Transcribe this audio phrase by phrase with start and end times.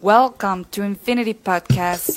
[0.00, 2.16] Welcome to Infinity Podcast.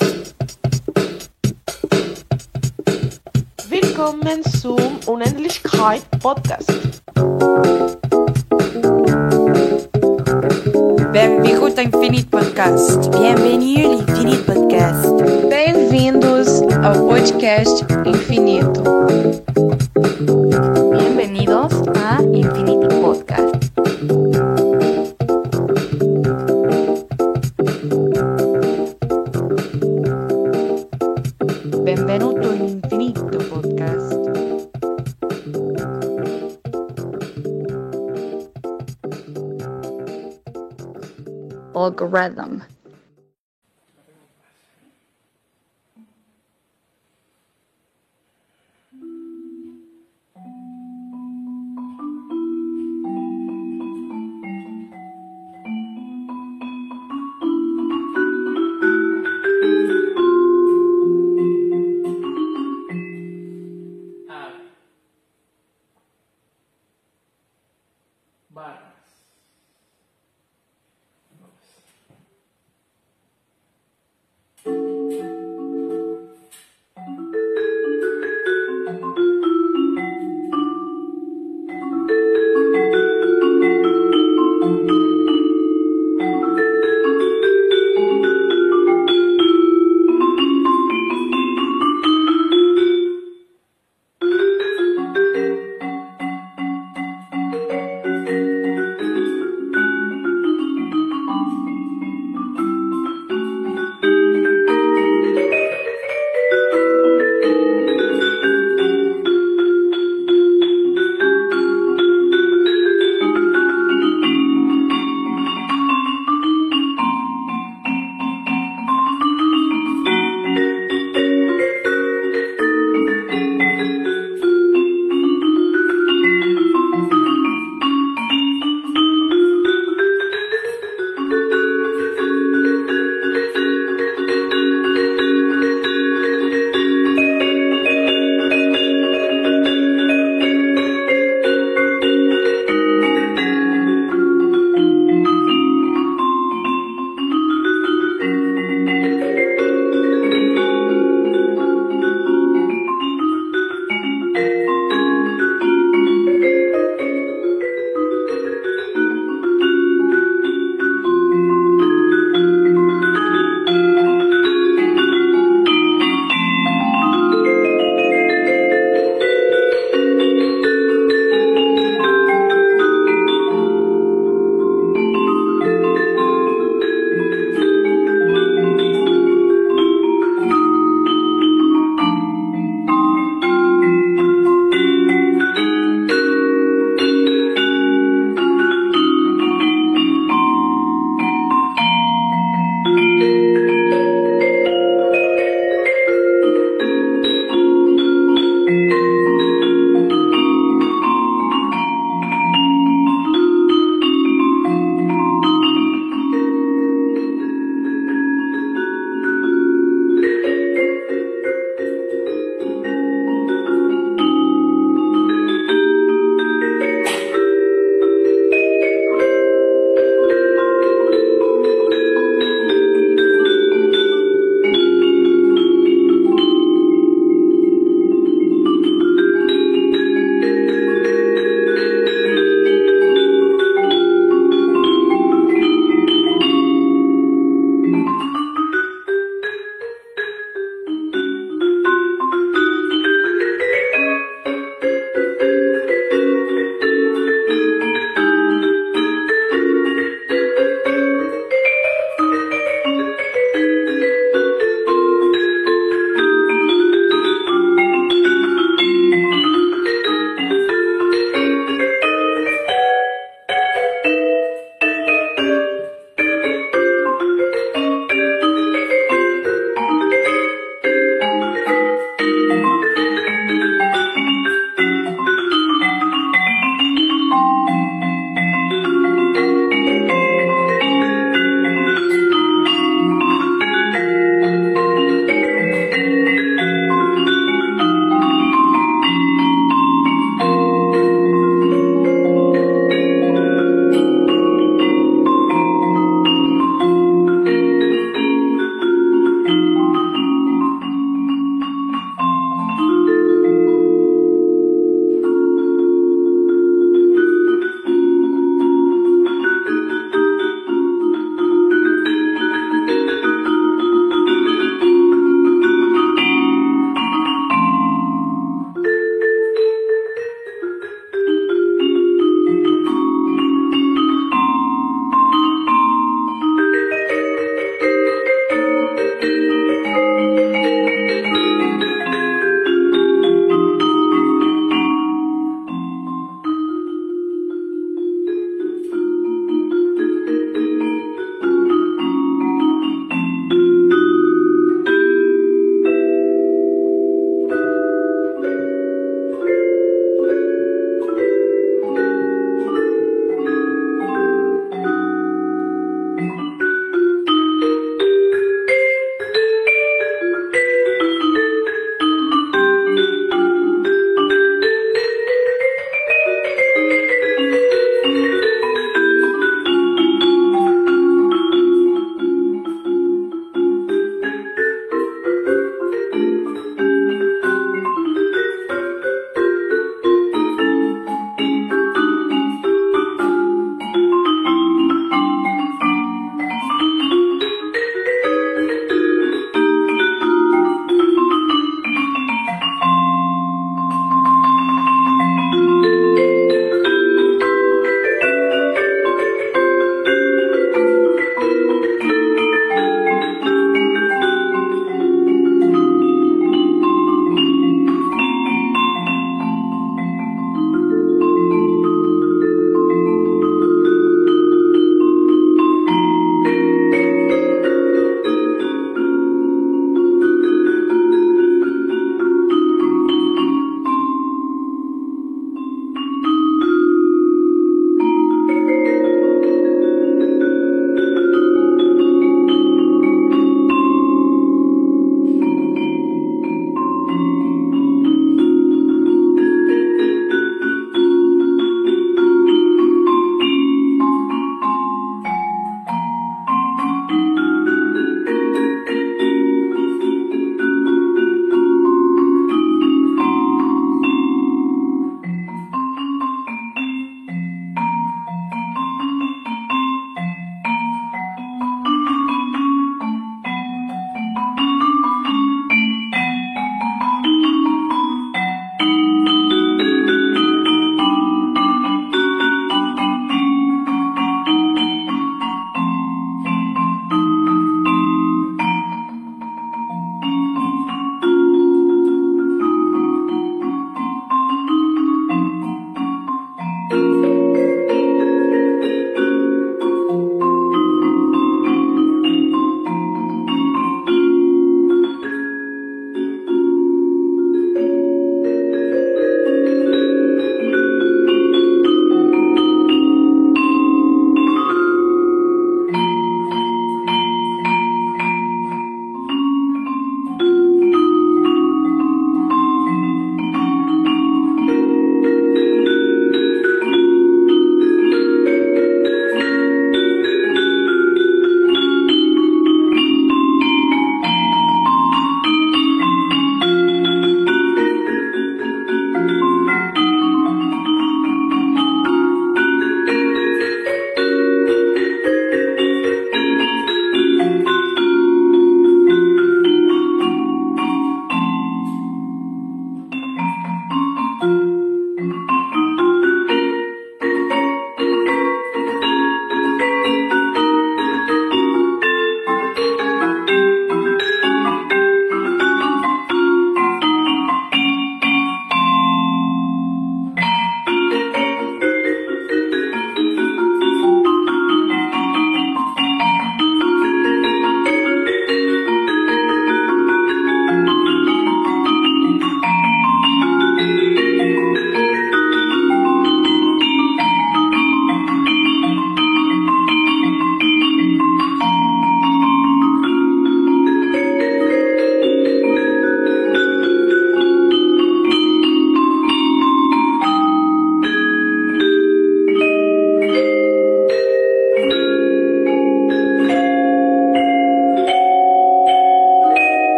[3.68, 6.70] Willkommen zum Unendlichkeit Podcast.
[11.12, 13.10] Benvingut ao Infinite Podcast.
[13.10, 15.10] Bienvenue ao Infinite Podcast.
[15.50, 19.51] Bem-vindos ao podcast Infinito.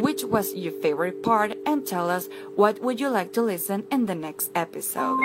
[0.00, 4.06] Which was your favorite part and tell us what would you like to listen in
[4.06, 5.18] the next episode.